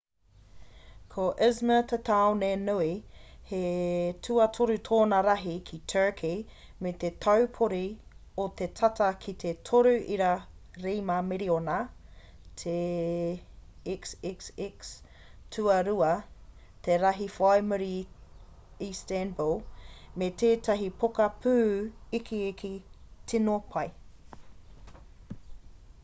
ko 1.13 1.23
izmir 1.47 1.81
te 1.89 1.97
tāone 2.05 2.47
nui 2.61 2.93
he 3.49 3.57
tuatoru 4.27 4.77
tōna 4.87 5.17
rahi 5.27 5.51
ki 5.69 5.77
turkey 5.93 6.39
me 6.85 6.93
te 7.03 7.09
taupori 7.25 7.81
o 8.43 8.45
te 8.61 8.67
tata 8.79 9.09
ki 9.25 9.33
te 9.43 9.51
3.7 9.69 11.17
miriona 11.27 11.75
te 12.63 12.75
xxx 13.97 14.89
tuarua 15.57 16.11
te 16.89 16.97
rahi 17.05 17.27
whai 17.35 17.63
muri 17.73 17.91
i 17.99 18.07
istanbul 18.95 19.53
me 20.23 20.31
tētahi 20.45 20.89
poka 21.05 21.29
pū 21.45 21.53
ikiiki 22.21 22.73
tino 23.35 23.59
pai 23.77 23.85